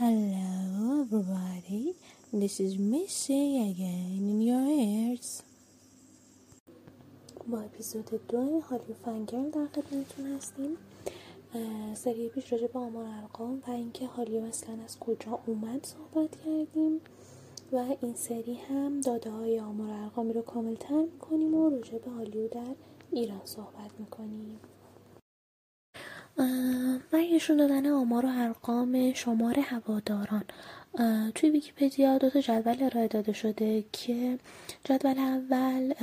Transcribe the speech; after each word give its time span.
Hello, 0.00 1.02
everybody. 1.02 1.94
This 2.32 2.58
is 2.58 2.78
Missy 2.78 3.44
again 3.70 4.22
in 4.32 4.40
your 4.40 4.64
ears. 4.64 5.42
با 7.48 7.60
اپیزود 7.60 8.26
دو 8.28 8.60
هالی 8.60 8.94
فنگرل 9.04 9.50
در 9.50 9.66
خدمتتون 9.66 10.26
هستیم 10.36 10.76
سری 11.94 12.28
پیش 12.28 12.52
راجع 12.52 12.66
به 12.66 12.78
آمار 12.78 13.04
ارقام 13.04 13.62
و 13.66 13.70
اینکه 13.70 14.06
حالی 14.06 14.40
مثلا 14.40 14.74
از 14.84 14.98
کجا 14.98 15.38
اومد 15.46 15.86
صحبت 15.86 16.30
کردیم 16.44 17.00
و 17.72 17.84
این 18.02 18.14
سری 18.14 18.54
هم 18.54 19.00
داده 19.00 19.30
های 19.30 19.60
آمار 19.60 19.90
ارقامی 19.90 20.32
رو 20.32 20.42
کامل 20.42 20.74
تر 20.74 21.02
می‌کنیم 21.02 21.54
و 21.54 21.70
راجع 21.70 21.98
به 21.98 22.10
هالیو 22.10 22.48
در 22.48 22.74
ایران 23.12 23.40
صحبت 23.44 23.90
می‌کنیم 23.98 24.60
برگشون 27.10 27.56
دادن 27.56 27.86
آمار 27.86 28.26
و 28.26 28.28
ارقام 28.32 29.12
شمار 29.12 29.58
هواداران. 29.58 30.44
توی 31.34 31.50
ویکیپدیا 31.50 32.18
دو 32.18 32.30
تا 32.30 32.40
جدول 32.40 32.82
ارائه 32.82 33.08
داده 33.08 33.32
شده 33.32 33.84
که 33.92 34.38
جدول 34.84 35.18
اول 35.18 35.94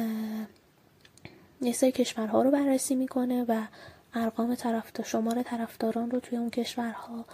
یه 1.62 1.72
سری 1.72 1.92
کشورها 1.92 2.42
رو 2.42 2.52
بررسی 2.52 2.96
می‌کنه 2.96 3.46
و 3.48 3.62
ارقام 4.14 4.56
طرفدار 4.56 5.06
شمار 5.06 5.44
طرفداران 5.44 6.12
رو 6.12 6.20
توی 6.20 6.38
اون 6.38 6.50
کشورها 6.50 7.26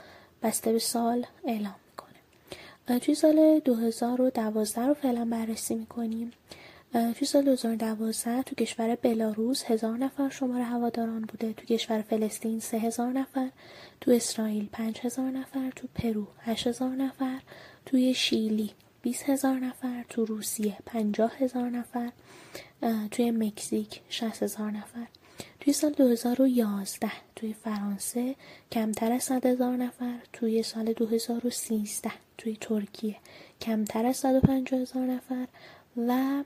بسته 0.43 0.71
به 0.71 0.79
سال 0.79 1.25
اعلام 1.45 1.75
می‌کنه. 1.89 2.99
توی 2.99 3.15
سال 3.15 3.59
2012 3.65 4.81
رو 4.81 4.93
فعلا 4.93 5.25
بررسی 5.25 5.75
می‌کنیم. 5.75 6.31
توی 6.93 7.27
سال 7.27 7.43
2012 7.43 8.43
تو 8.43 8.55
کشور 8.55 8.95
بلاروس 8.95 9.63
هزار 9.63 9.97
نفر 9.97 10.29
شمار 10.29 10.61
هواداران 10.61 11.21
بوده. 11.21 11.53
تو 11.53 11.65
کشور 11.65 12.01
فلسطین 12.01 12.59
سه 12.59 12.77
هزار 12.77 13.11
نفر 13.11 13.49
تو 14.01 14.11
اسرائیل 14.11 14.69
پنج 14.71 14.99
هزار 15.01 15.31
نفر 15.31 15.71
تو 15.75 15.87
پرو 15.95 16.27
هشت 16.39 16.67
هزار 16.67 16.89
نفر 16.89 17.39
توی 17.85 18.13
شیلی 18.13 18.71
20 19.01 19.29
هزار 19.29 19.59
نفر 19.59 20.05
تو 20.09 20.25
روسیه 20.25 20.77
پنجاه 20.85 21.31
هزار 21.37 21.69
نفر 21.69 22.11
توی 23.11 23.31
مکزیک 23.31 24.01
60 24.09 24.43
هزار 24.43 24.71
نفر. 24.71 25.07
توی 25.59 25.73
سال 25.73 25.91
2011 25.91 27.11
توی 27.35 27.53
فرانسه 27.53 28.35
کمتر 28.71 29.11
از 29.11 29.23
100 29.23 29.45
هزار 29.45 29.75
نفر 29.75 30.19
توی 30.33 30.63
سال 30.63 30.93
2013 30.93 32.11
توی 32.37 32.57
ترکیه 32.61 33.15
کمتر 33.61 34.05
از 34.05 34.17
150 34.17 34.81
هزار 34.81 35.05
نفر 35.05 35.47
و 35.97 36.43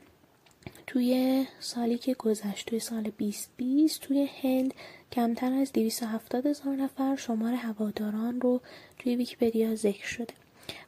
توی 0.87 1.45
سالی 1.59 1.97
که 1.97 2.13
گذشت 2.13 2.69
توی 2.69 2.79
سال 2.79 3.03
2020 3.03 4.01
توی 4.01 4.29
هند 4.41 4.73
کمتر 5.11 5.53
از 5.53 5.71
270 5.73 6.45
هزار 6.45 6.75
نفر 6.75 7.15
شمار 7.15 7.53
هواداران 7.53 8.41
رو 8.41 8.61
توی 8.99 9.15
ویکیپدیا 9.15 9.75
ذکر 9.75 10.07
شده. 10.07 10.33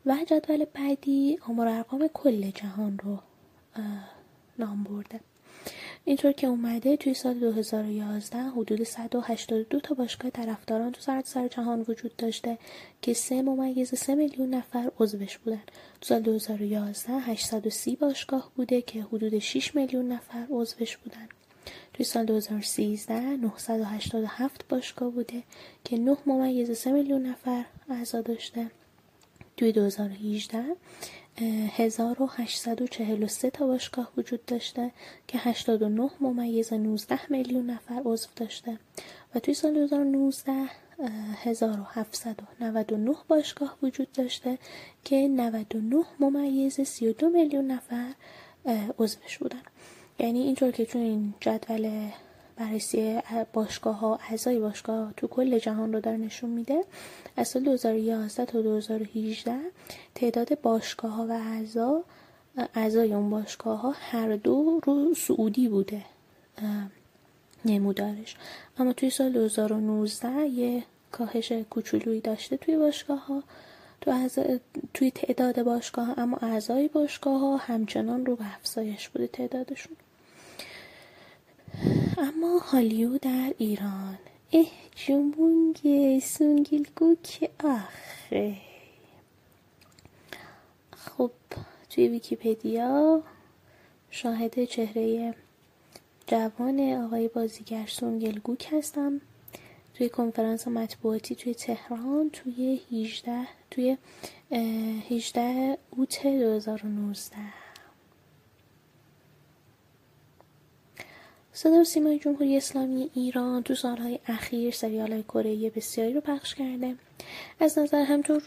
و 0.05 0.17
جدول 0.27 0.65
بعدی 0.73 1.39
آمار 1.47 1.67
ارقام 1.67 2.07
کل 2.13 2.51
جهان 2.51 2.99
رو 3.03 3.19
نام 4.59 4.83
برده. 4.83 5.19
اینطور 6.05 6.31
که 6.31 6.47
اومده 6.47 6.97
توی 6.97 7.13
سال 7.13 7.33
2011 7.39 8.37
حدود 8.37 8.83
182 8.83 9.79
تا 9.79 9.95
باشگاه 9.95 10.31
طرفداران 10.31 10.91
تو 10.91 11.01
سر 11.01 11.21
سر 11.25 11.47
جهان 11.47 11.85
وجود 11.87 12.15
داشته 12.15 12.57
که 13.01 13.13
3 13.13 13.41
ممیز 13.41 13.95
3 13.95 14.15
میلیون 14.15 14.49
نفر 14.49 14.91
عضوش 14.99 15.37
بودن. 15.37 15.61
تو 16.01 16.07
سال 16.07 16.21
2011 16.21 17.13
830 17.13 17.95
باشگاه 17.95 18.51
بوده 18.55 18.81
که 18.81 19.01
حدود 19.01 19.39
6 19.39 19.75
میلیون 19.75 20.11
نفر 20.11 20.47
عضوش 20.49 20.97
بودن. 20.97 21.27
توی 21.93 22.05
سال 22.05 22.25
2013 22.25 23.19
987 23.19 24.67
باشگاه 24.67 25.11
بوده 25.11 25.43
که 25.83 25.97
9 25.97 26.17
ممیز 26.25 26.71
3 26.71 26.91
میلیون 26.91 27.25
نفر 27.25 27.65
اعضا 27.89 28.21
داشته 28.21 28.71
توی 29.57 29.71
2018 29.71 30.63
1843 31.41 33.49
تا 33.49 33.67
باشگاه 33.67 34.11
وجود 34.17 34.45
داشته 34.45 34.91
که 35.27 35.37
89 35.37 36.09
ممیز 36.19 36.73
19 36.73 37.19
میلیون 37.29 37.69
نفر 37.69 38.01
عضو 38.05 38.27
داشته. 38.35 38.77
و 39.35 39.39
توی 39.39 39.53
سال 39.53 39.73
2019 39.73 40.51
1799 41.43 43.15
باشگاه 43.27 43.77
وجود 43.83 44.11
داشته 44.11 44.57
که 45.03 45.27
99 45.27 46.03
ممیز 46.19 46.81
32 46.81 47.29
میلیون 47.29 47.67
نفر 47.67 48.13
عضوش 48.99 49.37
بودن. 49.37 49.61
یعنی 50.19 50.39
اینطور 50.39 50.71
که 50.71 50.85
چون 50.85 51.01
این 51.01 51.33
جدول 51.39 52.09
بررسی 52.59 53.19
باشگاه 53.53 53.99
ها 53.99 54.19
اعضای 54.29 54.59
باشگاه 54.59 55.13
تو 55.17 55.27
کل 55.27 55.59
جهان 55.59 55.93
رو 55.93 55.99
داره 55.99 56.17
نشون 56.17 56.49
میده. 56.49 56.83
از 57.37 57.47
سال 57.47 57.63
2011 57.63 58.45
تا 58.45 58.61
2018 58.61 59.55
تعداد 60.15 60.61
باشگاه 60.61 61.11
ها 61.11 61.25
و 61.29 61.31
اعضا 61.31 62.03
اعضای 62.75 63.13
اون 63.13 63.29
باشگاه 63.29 63.81
ها 63.81 63.91
هر 63.91 64.35
دو 64.35 64.79
رو 64.83 65.13
سعودی 65.13 65.67
بوده 65.67 66.01
نمودارش. 67.65 68.35
اما 68.77 68.93
توی 68.93 69.09
سال 69.09 69.31
2019 69.31 70.29
یه 70.47 70.83
کاهش 71.11 71.51
کوچولویی 71.51 72.21
داشته 72.21 72.57
توی 72.57 72.77
باشگاه 72.77 73.25
ها 73.25 73.43
تو 74.01 74.29
توی 74.93 75.11
تعداد 75.11 75.63
باشگاه 75.63 76.05
ها 76.05 76.13
اما 76.13 76.37
اعضای 76.37 76.87
باشگاه 76.87 77.39
ها 77.39 77.57
همچنان 77.57 78.25
رو 78.25 78.35
به 78.35 78.55
افزایش 78.55 79.09
بوده 79.09 79.27
تعدادشون. 79.27 79.95
اما 82.21 82.59
هالیو 82.59 83.17
در 83.17 83.53
ایران. 83.57 84.17
اه 84.53 84.65
جنبونگ 84.95 85.77
سونگیلگو 86.19 87.15
که 87.23 87.49
آخه. 87.63 88.55
خب 90.91 91.31
توی 91.89 92.07
ویکیپدیا 92.07 93.23
شاهد 94.11 94.63
چهره 94.63 95.35
جوان 96.27 96.79
آقای 96.79 97.27
بازیگر 97.27 97.85
سونگلگوک 97.85 98.67
هستم. 98.71 99.21
توی 99.93 100.09
کنفرانس 100.09 100.67
مطبوعاتی 100.67 101.35
توی 101.35 101.53
تهران 101.53 102.29
توی 102.29 102.81
18 102.91 103.47
توی 103.71 103.97
18 105.09 105.77
اوت 105.89 106.27
2019 106.27 107.35
صدا 111.61 111.81
و 111.81 111.83
سیمای 111.83 112.19
جمهوری 112.19 112.57
اسلامی 112.57 113.09
ایران 113.13 113.63
تو 113.63 113.75
سالهای 113.75 114.19
اخیر 114.27 114.73
سریال 114.73 115.21
کره 115.21 115.69
بسیاری 115.69 116.13
رو 116.13 116.21
پخش 116.21 116.55
کرده. 116.55 116.95
از 117.59 117.77
نظر 117.79 118.01
همطور 118.01 118.43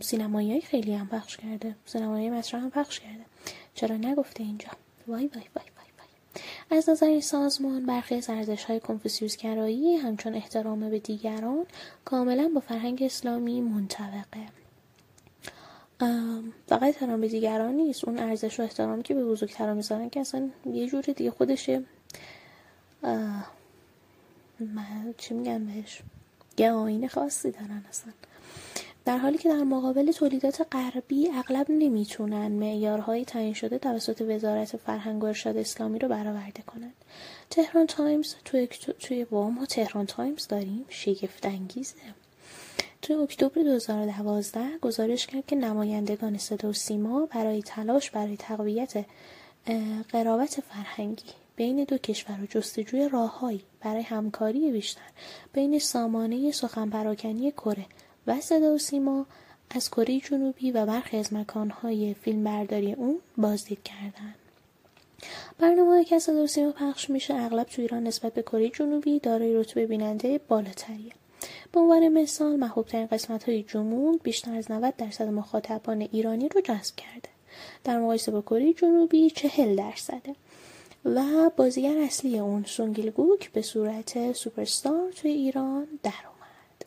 سینمایی 0.00 0.50
های 0.50 0.60
خیلی 0.60 0.94
هم 0.94 1.08
پخش 1.08 1.36
کرده. 1.36 1.74
سینمایی 1.86 2.30
مصر 2.30 2.58
هم 2.58 2.70
پخش 2.70 3.00
کرده. 3.00 3.24
چرا 3.74 3.96
نگفته 3.96 4.42
اینجا؟ 4.42 4.68
وای 5.08 5.26
وای 5.26 5.28
وای 5.34 5.66
وای 5.76 5.86
وای. 5.98 6.78
از 6.78 6.88
نظر 6.88 7.20
سازمان 7.20 7.86
برخی 7.86 8.14
از 8.14 8.30
ارزش 8.30 8.64
های 8.64 8.80
کنفوسیوس 8.80 9.36
کرایی 9.36 9.96
همچون 9.96 10.34
احترام 10.34 10.90
به 10.90 10.98
دیگران 10.98 11.66
کاملا 12.04 12.50
با 12.54 12.60
فرهنگ 12.60 13.02
اسلامی 13.02 13.60
منطبقه. 13.60 14.46
فقط 16.66 16.82
احترام 16.82 17.20
به 17.20 17.28
دیگران 17.28 17.74
نیست. 17.74 18.04
اون 18.04 18.18
ارزش 18.18 18.60
و 18.60 18.62
احترام 18.62 19.02
که 19.02 19.14
به 19.14 19.24
بزرگتران 19.24 19.76
می‌ذارن 19.76 20.10
که 20.10 20.20
اصلا 20.20 20.48
یه 20.66 20.86
جور 20.86 21.02
دیگه 21.02 21.30
خودشه. 21.30 21.82
من 24.60 25.14
چی 25.18 25.34
میگم 25.34 25.66
بهش؟ 25.66 26.02
یه 26.58 26.72
آینه 26.72 27.08
خاصی 27.08 27.50
دارن 27.50 27.84
اصلا. 27.88 28.12
در 29.04 29.18
حالی 29.18 29.38
که 29.38 29.48
در 29.48 29.62
مقابل 29.62 30.12
تولیدات 30.12 30.66
غربی 30.72 31.28
اغلب 31.30 31.66
نمی‌تونن 31.70 32.52
معیارهای 32.52 33.24
تعیین 33.24 33.54
شده 33.54 33.78
توسط 33.78 34.22
وزارت 34.28 34.76
فرهنگ 34.76 35.22
و 35.22 35.26
ارشاد 35.26 35.56
اسلامی 35.56 35.98
رو 35.98 36.08
برآورده 36.08 36.62
کنند 36.62 36.94
Tehran 37.50 37.86
Times 37.86 38.34
توی 38.44 38.66
توی 39.00 39.26
ما 39.30 39.66
Tehran 39.68 40.06
Times 40.06 40.46
داریم. 40.46 40.84
شگفت 40.88 41.46
انگیزه. 41.46 41.94
توی 43.02 43.16
اکتبر 43.16 43.62
2012 43.62 44.78
گزارش 44.82 45.26
کرد 45.26 45.46
که 45.46 45.56
نمایندگان 45.56 46.38
صدا 46.38 46.68
و 46.68 46.72
سیما 46.72 47.26
برای 47.26 47.62
تلاش 47.62 48.10
برای 48.10 48.36
تقویت 48.36 49.04
قرابت 50.12 50.60
فرهنگی 50.60 51.41
بین 51.62 51.84
دو 51.84 51.98
کشور 51.98 52.38
و 52.42 52.46
جستجوی 52.46 53.08
راههایی 53.08 53.62
برای 53.80 54.02
همکاری 54.02 54.70
بیشتر 54.70 55.10
بین 55.52 55.78
سامانه 55.78 56.50
سخن 56.50 56.90
پراکنی 56.90 57.50
کره 57.52 57.86
و 58.26 58.40
صدا 58.40 58.74
و 58.74 58.78
سیما 58.78 59.26
از 59.70 59.90
کره 59.90 60.20
جنوبی 60.20 60.70
و 60.70 60.86
برخی 60.86 61.16
از 61.16 61.32
مکانهای 61.32 62.14
فیلمبرداری 62.14 62.92
اون 62.92 63.18
بازدید 63.36 63.82
کردند. 63.82 64.34
برنامه 65.58 66.04
که 66.04 66.14
از 66.14 66.30
سیما 66.48 66.72
پخش 66.72 67.10
میشه 67.10 67.34
اغلب 67.34 67.66
تو 67.66 67.82
ایران 67.82 68.04
نسبت 68.04 68.34
به 68.34 68.42
کره 68.42 68.68
جنوبی 68.68 69.18
دارای 69.18 69.54
رتبه 69.54 69.86
بیننده 69.86 70.40
بالاتریه. 70.48 71.12
به 71.72 71.80
عنوان 71.80 72.08
مثال 72.08 72.56
محبوبترین 72.56 73.06
قسمت 73.06 73.48
های 73.48 73.62
جمون 73.62 74.20
بیشتر 74.22 74.54
از 74.54 74.70
90 74.70 74.96
درصد 74.96 75.28
مخاطبان 75.28 76.08
ایرانی 76.12 76.48
رو 76.48 76.60
جذب 76.60 76.96
کرده. 76.96 77.28
در 77.84 77.98
مقایسه 77.98 78.32
با 78.32 78.40
کره 78.42 78.72
جنوبی 78.72 79.30
40 79.30 79.76
درصده. 79.76 80.34
و 81.04 81.50
بازیگر 81.56 81.98
اصلی 81.98 82.38
اون 82.38 82.64
سونگیل 82.64 83.10
گوک 83.10 83.52
به 83.52 83.62
صورت 83.62 84.32
سوپرستار 84.32 85.12
توی 85.12 85.30
ایران 85.30 85.86
در 86.02 86.12
اومد 86.24 86.84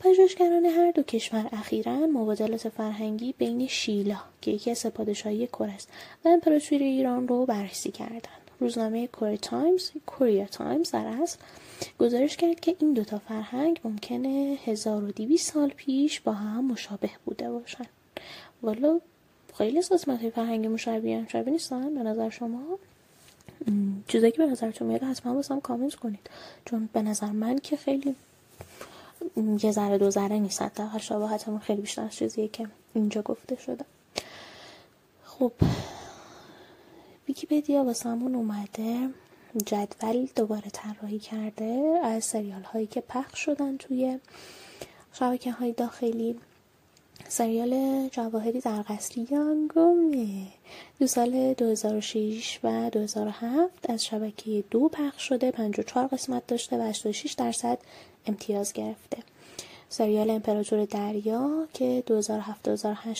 پژوهشگران 0.00 0.64
هر 0.64 0.90
دو 0.90 1.02
کشور 1.02 1.48
اخیرا 1.52 1.96
مبادلات 1.96 2.68
فرهنگی 2.68 3.34
بین 3.38 3.66
شیلا 3.66 4.18
که 4.40 4.50
یکی 4.50 4.70
از 4.70 4.86
پادشاهی 4.86 5.46
کره 5.46 5.72
است 5.72 5.88
و 6.24 6.28
امپراتوری 6.28 6.84
ایران 6.84 7.28
رو 7.28 7.46
بررسی 7.46 7.90
کردند. 7.90 8.50
روزنامه 8.60 9.06
کره 9.06 9.36
تایمز 9.36 9.90
Korea 10.06 10.44
Times 10.44 10.90
در 10.90 11.06
اصل 11.06 11.38
گزارش 11.98 12.36
کرد 12.36 12.60
که 12.60 12.76
این 12.80 12.92
دوتا 12.92 13.18
فرهنگ 13.18 13.80
ممکنه 13.84 14.58
1200 14.66 15.52
سال 15.52 15.68
پیش 15.68 16.20
با 16.20 16.32
هم 16.32 16.64
مشابه 16.64 17.10
بوده 17.24 17.50
باشن. 17.50 17.86
والا 18.62 19.00
خیلی 19.58 19.78
از 19.78 19.90
های 20.08 20.30
فرهنگ 20.30 20.66
مشابه 20.66 21.16
هم 21.16 21.26
شبیه 21.28 21.52
نیستن 21.52 21.94
به 21.94 22.02
نظر 22.02 22.30
شما؟ 22.30 22.78
چیزایی 24.08 24.32
که 24.32 24.38
به 24.38 24.46
نظرتون 24.46 24.88
میاد 24.88 25.02
حتما 25.02 25.34
واسم 25.34 25.60
کامنت 25.60 25.94
کنید. 25.94 26.30
چون 26.64 26.88
به 26.92 27.02
نظر 27.02 27.30
من 27.30 27.58
که 27.58 27.76
خیلی 27.76 28.14
یه 29.62 29.72
ذره 29.72 29.98
دو 29.98 30.10
ذره 30.10 30.38
نیست. 30.38 30.62
حتی 30.62 30.82
شباهتمون 31.00 31.58
خیلی 31.58 31.80
بیشتر 31.80 32.02
از 32.02 32.12
چیزیه 32.12 32.48
که 32.48 32.68
اینجا 32.94 33.22
گفته 33.22 33.56
شده. 33.56 33.84
خب 35.24 35.52
ویکیپدیا 37.28 37.84
واسمون 37.84 38.34
اومده. 38.34 39.08
جدول 39.66 40.28
دوباره 40.36 40.70
طراحی 40.72 41.18
کرده 41.18 42.00
از 42.04 42.24
سریال 42.24 42.62
هایی 42.62 42.86
که 42.86 43.00
پخش 43.00 43.44
شدن 43.44 43.76
توی 43.76 44.18
شبکه 45.12 45.52
های 45.52 45.72
داخلی. 45.72 46.40
سریال 47.28 48.08
جواهری 48.08 48.60
در 48.60 48.82
قصر 48.88 49.14
دو 51.00 51.06
سال 51.06 51.54
2006 51.54 52.60
و 52.64 52.90
2007 52.90 53.90
از 53.90 54.04
شبکه 54.04 54.64
دو 54.70 54.88
پخش 54.88 55.22
شده 55.22 55.50
54 55.50 56.06
قسمت 56.06 56.46
داشته 56.46 56.78
و 56.78 56.82
86 56.82 57.32
درصد 57.32 57.78
امتیاز 58.26 58.72
گرفته. 58.72 59.18
سریال 59.88 60.30
امپراتور 60.30 60.84
دریا 60.84 61.68
که 61.74 62.02
2007-2008 62.06 62.10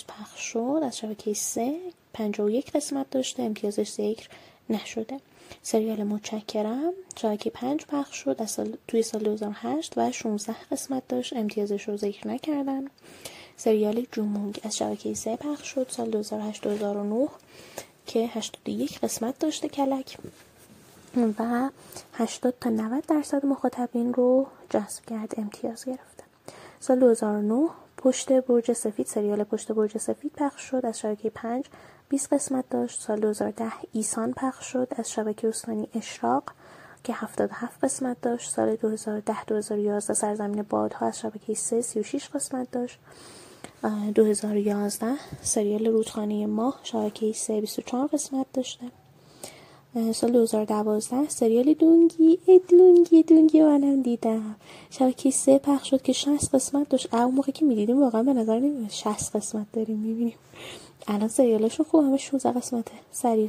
پخش 0.09 0.41
شد 0.41 0.81
از 0.83 0.99
شبکه 0.99 1.35
3 1.35 1.75
51 2.13 2.73
قسمت 2.73 3.11
داشته 3.11 3.43
امتیازش 3.43 3.91
ذکر 3.91 4.29
نشده. 4.71 5.21
سریال 5.63 6.03
متشکرم 6.03 6.93
شبکه 7.17 7.51
5 7.51 7.87
پخش 7.87 8.17
شد 8.17 8.37
از 8.39 8.51
سال 8.51 8.77
توی 8.89 9.03
سال 9.03 9.23
2008 9.23 9.93
و 9.97 10.13
16 10.13 10.55
قسمت 10.73 11.09
داشت 11.09 11.37
امتیازش 11.37 11.89
رو 11.89 11.97
ذکر 11.97 12.29
نکردن. 12.29 12.85
سریال 13.57 14.07
جمونگ 14.13 14.61
از 14.65 14.77
شبکه 14.77 15.15
3 15.15 15.37
پخش 15.37 15.69
شد 15.69 15.87
سال 15.91 16.23
2008-2009 17.29 17.31
که 18.07 18.19
81 18.19 19.01
قسمت 19.01 19.39
داشته 19.39 19.69
کلک 19.69 20.19
و 21.39 21.69
80 22.15 22.55
تا 22.61 22.71
90 22.71 23.07
درصد 23.07 23.47
مخاطبین 23.47 24.15
رو 24.15 24.47
جذب 24.71 25.05
کرد 25.05 25.35
امتیاز 25.37 25.85
گرفته 25.85 26.25
سال 26.81 27.01
2009 27.01 27.69
پشت 27.97 28.33
برج 28.33 28.73
سفید 28.73 29.07
سریال 29.07 29.45
پشت 29.45 29.73
برج 29.73 29.99
سفید 29.99 30.33
پخش 30.33 30.63
شد 30.63 30.87
از 30.87 30.99
شبکه 30.99 31.31
5 31.31 31.65
20 32.09 32.33
قسمت 32.33 32.65
داشت. 32.71 33.01
سال 33.01 33.21
2010 33.21 33.73
ایسان 33.93 34.33
پخش 34.33 34.67
شد 34.67 34.89
از 34.97 35.11
شبکه 35.11 35.49
استانی 35.49 35.89
اشراق 35.95 36.45
که 37.05 37.13
77 37.13 37.85
قسمت 37.85 38.21
داشت. 38.21 38.51
سال 38.51 38.77
2010 38.77 39.45
2011 39.45 40.15
سرزمین 40.15 40.63
بادها 40.63 41.07
از 41.07 41.19
شبکه 41.19 41.55
3 41.55 41.83
36 41.83 42.29
قسمت 42.29 42.71
داشت. 42.71 42.99
2011 44.15 45.07
سریال 45.43 45.87
رودخانه 45.87 46.47
ماه 46.47 46.81
شبکه 46.83 47.33
3 47.33 47.61
24 47.61 48.07
قسمت 48.07 48.47
داشته. 48.53 48.87
سال 50.13 50.33
2012 50.33 51.29
سریال 51.29 51.75
دونگی 51.75 52.39
ادلونگی 52.49 53.23
دونگی 53.23 53.63
منم 53.63 54.03
دیدم. 54.03 54.57
شبکه 54.91 55.31
سه 55.31 55.59
پخش 55.59 55.91
شد 55.91 56.03
که 56.03 56.13
60 56.13 56.55
قسمت 56.55 56.89
داشت. 56.89 57.15
اون 57.15 57.35
موقع 57.35 57.53
که 57.53 57.65
می‌دیدیم 57.65 58.03
واقعا 58.03 58.23
به 58.23 58.33
نظر 58.33 58.59
نمیاد 58.59 58.91
60 58.91 59.37
قسمت 59.37 59.67
داریم 59.73 59.99
می‌بینیم. 59.99 60.37
الان 61.09 61.29
سریالاشون 61.29 61.87
خوب 61.91 62.05
همه 62.05 62.17
16 62.17 62.53
قسمته 62.53 62.93
سریع 63.13 63.49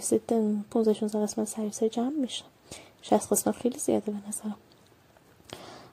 15 0.72 0.94
16 0.94 1.20
قسمت 1.20 1.48
سریع 1.48 1.90
جمع 1.90 2.10
میشه. 2.10 2.44
60 3.02 3.32
قسمت 3.32 3.56
خیلی 3.56 3.80
زیاده 3.80 4.12
به 4.12 4.18
نظرم. 4.28 4.56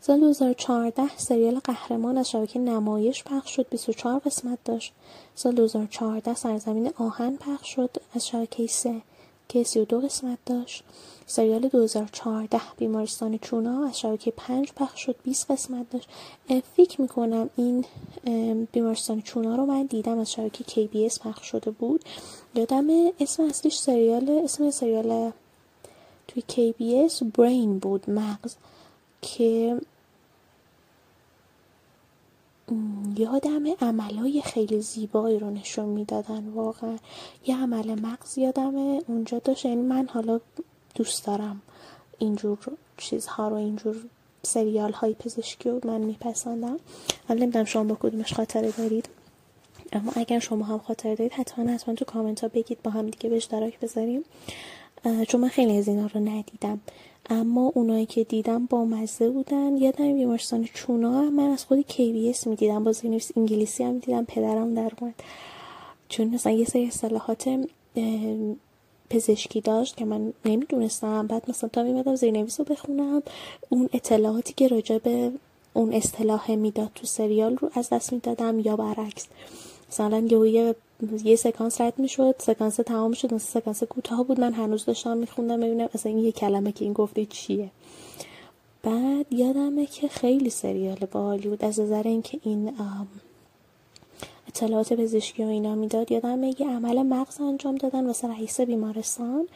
سال 0.04 0.20
2014 0.20 1.16
سریال 1.16 1.58
قهرمان 1.58 2.18
از 2.18 2.30
شبکه 2.30 2.58
نمایش 2.58 3.24
پخش 3.24 3.50
شد. 3.56 3.66
24 3.70 4.18
قسمت 4.18 4.58
داشت. 4.64 4.92
سال 5.34 5.54
2014 5.54 6.34
سرزمین 6.34 6.90
آهن 6.98 7.36
پخش 7.36 7.74
شد 7.74 7.90
از 8.14 8.26
شبکه 8.26 8.66
3 8.66 9.02
که 9.48 9.64
32 9.64 10.00
قسمت 10.00 10.38
داشت. 10.46 10.84
سریال 11.26 11.68
2014 11.68 12.60
بیمارستان 12.78 13.38
چونا 13.38 13.86
از 13.86 14.00
شبکه 14.00 14.30
5 14.30 14.72
پخش 14.72 15.00
شد. 15.00 15.16
20 15.24 15.50
قسمت 15.50 15.90
داشت. 15.90 16.08
فکر 16.76 17.00
می‌کنم 17.00 17.50
این 17.56 17.84
بیمارستان 18.72 19.22
چونا 19.22 19.56
رو 19.56 19.66
من 19.66 19.82
دیدم 19.82 20.18
از 20.18 20.32
شبکه 20.32 20.64
KBS 20.64 21.18
پخش 21.18 21.46
شده 21.46 21.70
بود. 21.70 22.04
یادم 22.54 22.86
اسم 23.20 23.42
اصلیش 23.42 23.76
سریال 23.78 24.40
اسم 24.44 24.70
سریال 24.70 25.32
توی 26.28 26.42
KBS 26.48 27.22
برین 27.22 27.78
بود 27.78 28.10
مغز 28.10 28.54
که 29.22 29.80
یادم 33.16 33.64
عملای 33.80 34.42
خیلی 34.42 34.80
زیبایی 34.80 35.38
رو 35.38 35.50
نشون 35.50 35.84
می‌دادن 35.84 36.48
واقعا. 36.48 36.96
یه 37.46 37.56
عمل 37.56 38.00
مغز 38.00 38.38
یادم 38.38 38.74
اونجا 39.08 39.38
داشت 39.38 39.64
یعنی 39.64 39.82
من 39.82 40.06
حالا 40.06 40.40
دوست 40.94 41.26
دارم 41.26 41.62
اینجور 42.18 42.58
چیزها 42.96 43.48
رو 43.48 43.56
اینجور 43.56 43.96
سریال 44.42 44.92
های 44.92 45.14
پزشکی 45.14 45.70
رو 45.70 45.80
من 45.84 46.00
میپسندم. 46.00 46.76
حالا 47.28 47.42
نمی‌دونم 47.42 47.64
شما 47.64 47.84
با 47.84 47.94
کدومش 47.94 48.32
خاطره 48.32 48.70
دارید. 48.70 49.08
اما 49.92 50.12
اگر 50.16 50.38
شما 50.38 50.64
هم 50.64 50.78
خاطره 50.78 51.14
دارید 51.14 51.32
حتما 51.32 51.70
حتما 51.70 51.94
تو 51.94 52.04
کامنت 52.04 52.40
ها 52.40 52.48
بگید 52.48 52.82
با 52.82 52.90
هم 52.90 53.10
دیگه 53.10 53.30
به 53.30 53.36
اشتراک 53.36 53.80
بذاریم. 53.80 54.22
چون 55.28 55.40
من 55.40 55.48
خیلی 55.48 55.78
از 55.78 55.88
اینا 55.88 56.06
رو 56.14 56.20
ندیدم. 56.20 56.80
اما 57.30 57.72
اونایی 57.74 58.06
که 58.06 58.24
دیدم 58.24 58.66
با 58.66 58.84
مزه 58.84 59.30
بودن. 59.30 59.76
یادم 59.76 60.14
بیمارستان 60.14 60.68
چونا 60.74 61.22
من 61.22 61.50
از 61.50 61.64
خود 61.64 61.80
KBS 61.88 62.46
می‌دیدم. 62.46 62.84
با 62.84 62.92
زینویس 62.92 63.30
انگلیسی 63.36 63.84
هم 63.84 63.98
دیدم 63.98 64.24
پدرم 64.24 64.74
در 64.74 64.92
اومد. 65.00 65.14
چون 66.08 66.28
مثلا 66.28 66.52
یه 66.52 66.64
سری 66.64 66.86
اصطلاحات 66.86 67.66
پزشکی 69.10 69.60
داشت 69.60 69.96
که 69.96 70.04
من 70.04 70.32
نمی‌دونستم. 70.44 71.26
بعد 71.26 71.50
مثلا 71.50 71.70
تا 71.72 71.82
میمدم 71.82 72.14
زیرنویس 72.14 72.60
رو 72.60 72.66
بخونم. 72.66 73.22
اون 73.70 73.88
اطلاعاتی 73.92 74.54
که 74.56 74.68
راجع 74.68 74.98
به 74.98 75.32
اون 75.72 75.92
اصطلاح 75.92 76.50
می‌داد 76.54 76.90
تو 76.94 77.06
سریال 77.06 77.56
رو 77.56 77.70
از 77.74 77.88
دست 77.88 78.12
می‌دادم 78.12 78.60
یا 78.60 78.76
برعکس. 78.76 79.26
مثلا 79.90 80.18
یه 80.18 80.74
یه 81.24 81.36
سکانس 81.36 81.80
رد 81.80 81.98
می‌شد 81.98 82.34
سکانس 82.38 82.76
تمام 82.76 83.12
شد 83.12 83.34
مثل 83.34 83.60
سکانس 83.60 83.82
کوتاه 83.82 84.24
بود. 84.24 84.40
من 84.40 84.52
هنوز 84.52 84.84
داشتم 84.84 85.16
میخوندم 85.16 85.60
ببینم 85.60 85.88
اصلا 85.94 86.12
این 86.12 86.24
یه 86.24 86.32
کلمه 86.32 86.72
که 86.72 86.84
این 86.84 86.92
گفته 86.92 87.26
چیه. 87.26 87.70
بعد 88.82 89.26
یادمه 89.30 89.86
که 89.86 90.08
خیلی 90.08 90.50
سریال 90.50 90.98
باحالی 91.12 91.48
بود. 91.48 91.64
از 91.64 91.80
نظر 91.80 92.02
اینکه 92.02 92.40
این 92.42 92.68
اطلاعات 94.54 94.92
پزشکی 94.92 95.44
و 95.44 95.46
اینا 95.46 95.74
می‌داد 95.74 96.12
یادم 96.12 96.44
یه 96.44 96.68
عمل 96.68 97.02
مغز 97.02 97.40
انجام 97.40 97.74
دادن 97.74 98.06
واسه 98.06 98.28
رئیس 98.28 98.60
بیمارستان 98.60 99.48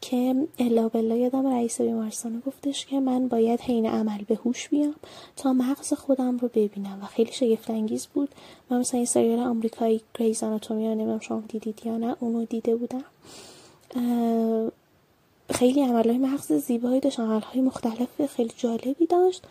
که 0.00 0.46
الا 0.58 0.88
بلا 0.88 1.16
یادم 1.16 1.46
رئیس 1.46 1.80
بیمارستان 1.80 2.42
گفتش 2.46 2.86
که 2.86 3.00
من 3.00 3.28
باید 3.28 3.60
حین 3.60 3.86
عمل 3.86 4.22
به 4.28 4.38
هوش 4.44 4.68
بیام 4.68 4.94
تا 5.36 5.52
مغز 5.52 5.92
خودم 5.92 6.38
رو 6.38 6.48
ببینم 6.48 6.98
و 7.02 7.06
خیلی 7.06 7.32
شگفت 7.32 7.70
انگیز 7.70 8.06
بود. 8.06 8.28
من 8.70 8.78
مثلا 8.78 8.98
این 8.98 9.06
سریال 9.06 9.38
آمریکایی 9.38 10.00
گریز 10.18 10.42
آناتومی 10.42 10.88
نمی‌دونم 10.88 11.18
شما 11.18 11.42
دیدید 11.48 11.80
یا 11.84 11.96
نه 11.96 12.16
اونو 12.20 12.44
دیده 12.44 12.76
بودم. 12.76 13.04
خیلی 15.50 15.82
عملهای 15.82 16.18
مغز 16.18 16.52
زیبایی 16.52 17.00
داشت 17.00 17.20
عملهای 17.20 17.60
مختلف 17.60 18.26
خیلی 18.26 18.52
جالبی 18.56 19.06
داشت. 19.06 19.42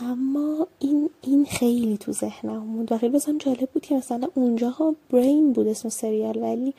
اما 0.00 0.66
این 0.78 1.10
این 1.22 1.44
خیلی 1.44 1.96
تو 1.96 2.12
ذهنم 2.12 2.76
بود. 2.76 2.92
و 2.92 2.98
خیلی 2.98 3.12
بازم 3.12 3.38
جالب 3.38 3.70
بود 3.70 3.82
که 3.82 3.94
مثلا 3.94 4.28
اونجاها 4.34 4.94
برین 5.10 5.52
بود 5.52 5.68
اسم 5.68 5.88
سریال 5.88 6.36
ولی 6.36 6.74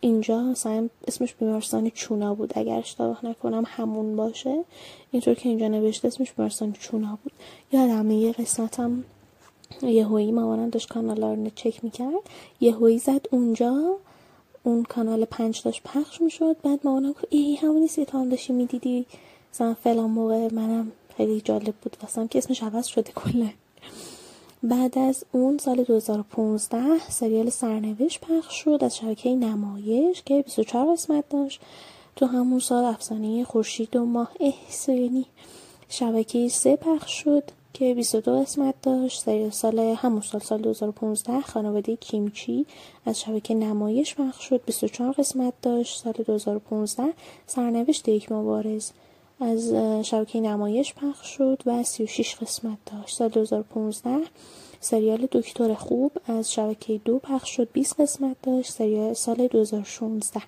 اینجا 0.00 0.42
مثلا 0.42 0.88
اسمش 1.08 1.34
بیمارستان 1.34 1.90
چونا 1.90 2.34
بود. 2.34 2.52
اگر 2.54 2.78
اشتباه 2.78 3.26
نکنم 3.26 3.64
همون 3.66 4.16
باشه. 4.16 4.64
اینطور 5.12 5.34
که 5.34 5.48
اینجا 5.48 5.68
نوشته 5.68 6.08
اسمش 6.08 6.32
بیمارستان 6.32 6.72
چونا 6.72 7.18
بود. 7.22 7.32
یادم 7.72 8.10
یه 8.10 8.32
قسمتم 8.32 9.04
یه 9.82 10.06
هویی 10.06 10.32
مامانم 10.32 10.70
داشت 10.70 10.88
کانال 10.88 11.22
رو 11.22 11.50
چک 11.54 11.84
می‌کرد. 11.84 12.14
یه 12.60 12.74
هویی 12.74 12.98
زد 12.98 13.26
اونجا. 13.30 13.96
اون 14.62 14.82
کانال 14.82 15.24
پنج 15.24 15.62
داشت 15.62 15.82
پخش 15.82 16.20
می‌شد. 16.20 16.56
بعد 16.62 16.80
مامانم 16.84 17.12
که 17.12 17.26
ای 17.30 17.54
همونی 17.54 17.86
سی 17.86 18.04
تا 18.04 18.20
هم 18.20 18.28
داشتی 18.28 18.52
می‌دیدی؟ 18.52 19.06
مثلا 19.52 19.74
فلان 19.74 20.10
موقع 20.10 20.54
منم 20.54 20.92
خیلی 21.16 21.40
جالب 21.40 21.74
بود. 21.82 21.96
واسم 22.02 22.28
که 22.28 22.38
اسمش 22.38 22.62
عوض 22.62 22.86
شده 22.86 23.12
کلا. 23.12 23.50
بعد 24.62 24.98
از 24.98 25.24
اون 25.32 25.58
سال 25.58 25.82
2015 25.82 26.98
سریال 27.08 27.50
سرنوشت 27.50 28.20
پخش 28.20 28.54
شد 28.64 28.78
از 28.82 28.96
شبکه 28.96 29.34
نمایش 29.34 30.22
که 30.22 30.42
24 30.42 30.92
قسمت 30.92 31.24
داشت. 31.28 31.60
تو 32.16 32.26
همون 32.26 32.58
سال 32.58 32.84
افسانه 32.84 33.44
خورشید 33.44 33.96
و 33.96 34.04
ماه 34.04 34.30
احسانی 34.40 35.26
شبکه 35.88 36.48
سه 36.48 36.76
پخش 36.76 37.12
شد 37.12 37.44
که 37.72 37.94
22 37.94 38.40
قسمت 38.40 38.74
داشت. 38.82 39.22
سریال 39.22 39.50
سال 39.50 39.78
همون 39.78 40.20
سال 40.20 40.40
سال 40.40 40.60
2015 40.60 41.40
خانواده 41.40 41.96
کیمچی 41.96 42.66
از 43.06 43.20
شبکه 43.20 43.54
نمایش 43.54 44.14
پخش 44.14 44.44
شد. 44.44 44.60
24 44.66 45.12
قسمت 45.12 45.52
داشت. 45.62 46.02
سال 46.02 46.12
2015 46.12 47.02
سرنوشت 47.46 48.08
یک 48.08 48.32
مبارز. 48.32 48.90
از 49.40 49.74
شبکه 50.06 50.40
نمایش 50.40 50.94
پخش 50.94 51.26
شد 51.26 51.62
و 51.66 51.82
36 51.82 52.34
قسمت 52.34 52.78
داشت. 52.86 53.16
سال 53.16 53.28
2015 53.28 54.18
سریال 54.80 55.28
دکتر 55.32 55.74
خوب 55.74 56.12
از 56.26 56.52
شبکه 56.52 57.00
دو 57.04 57.18
پخش 57.18 57.50
شد. 57.50 57.68
20 57.72 58.00
قسمت 58.00 58.36
داشت 58.42 58.72
سریال 58.72 59.14
سال 59.14 59.46
2016 59.46 60.42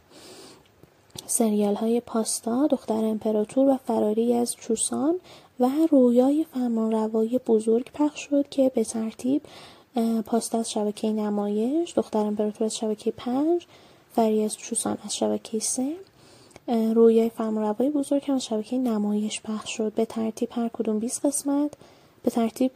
سریال 1.27 1.75
های 1.75 2.01
پاستا، 2.01 2.67
دختر 2.67 3.05
امپراتور 3.05 3.69
و 3.69 3.77
فراری 3.77 4.35
از 4.35 4.57
چوسان 4.57 5.15
و 5.61 5.69
رویای 5.91 6.47
فرمانروایی 6.55 7.39
بزرگ 7.47 7.91
پخش 7.95 8.21
شد 8.21 8.49
که 8.49 8.73
به 8.75 8.85
ترتیب 8.85 9.43
پاستا 10.27 10.59
از 10.59 10.71
شبکه 10.71 11.13
نمایش، 11.13 11.93
دختر 11.97 12.19
امپراتور 12.19 12.65
از 12.65 12.77
شبکه 12.77 13.11
پنج، 13.11 13.67
فراری 14.15 14.45
از 14.45 14.57
چوسان 14.57 14.99
از 15.05 15.17
شبکه 15.17 15.59
سه 15.59 15.93
رویای 16.69 17.31
فرمانروایی 17.31 17.91
بزرگ 17.91 18.25
هم 18.29 18.39
شبکه 18.39 18.79
نمایش 18.79 19.41
پخش 19.41 19.77
شد 19.77 19.93
به 19.93 20.05
ترتیب 20.05 20.49
هر 20.53 20.69
کدوم 20.69 20.99
20 20.99 21.27
قسمت 21.27 21.71
به 22.23 22.31
ترتیب 22.31 22.71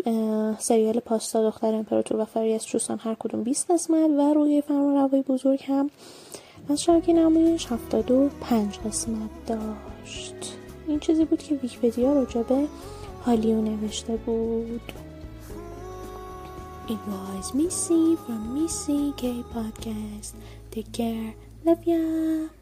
سریال 0.58 1.00
پاستا 1.00 1.42
دختر 1.42 1.74
امپراتور 1.74 2.20
و 2.20 2.24
فراری 2.24 2.52
از 2.52 2.66
چوسان 2.66 2.98
هر 2.98 3.16
کدوم 3.18 3.42
20 3.42 3.70
قسمت 3.70 4.10
و 4.10 4.34
رویای 4.34 4.62
فرمانروایی 4.62 5.22
بزرگ 5.22 5.64
هم 5.68 5.90
از 6.68 6.82
شبکه 6.82 7.12
نمایش 7.12 7.66
هفتاد 7.66 8.10
و 8.10 8.28
پنج 8.40 8.78
قسمت 8.78 9.30
داشت 9.46 10.34
این 10.88 11.00
چیزی 11.00 11.24
بود 11.24 11.42
که 11.42 11.54
ویکیپدیا 11.54 12.12
راجع 12.12 12.42
به 12.42 12.66
هالیو 13.24 13.60
نوشته 13.60 14.16
بود 14.16 14.92
It 16.88 17.02
was 17.08 17.52
Missy 17.52 18.14
from 18.24 18.54
Missy 18.54 19.12
Gay 19.16 19.42
Podcast. 19.52 20.34
Take 20.70 20.92
care. 20.92 21.34
Love 21.64 21.84
ya. 21.84 22.55